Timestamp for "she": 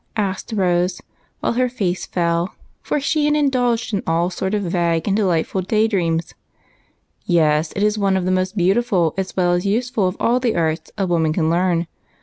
2.99-3.25